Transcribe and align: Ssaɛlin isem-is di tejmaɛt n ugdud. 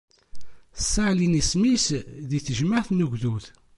Ssaɛlin 0.81 1.39
isem-is 1.41 1.87
di 2.29 2.39
tejmaɛt 2.45 2.89
n 2.91 3.03
ugdud. 3.05 3.45